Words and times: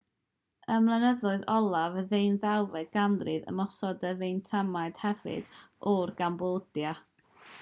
ym 0.75 0.85
mlynyddoedd 0.85 1.43
olaf 1.55 1.97
y 2.01 2.03
ddeunawfed 2.13 2.89
ganrif 2.95 3.45
ymosododd 3.53 4.07
y 4.11 4.15
fietnamiaid 4.23 4.97
hefyd 5.05 5.55
ar 5.95 6.15
gambodia 6.23 6.99